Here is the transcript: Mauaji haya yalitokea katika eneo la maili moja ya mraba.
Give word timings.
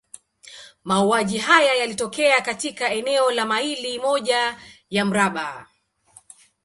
Mauaji 0.83 1.37
haya 1.37 1.75
yalitokea 1.75 2.41
katika 2.41 2.91
eneo 2.93 3.31
la 3.31 3.45
maili 3.45 3.99
moja 3.99 4.57
ya 4.89 5.05
mraba. 5.05 5.67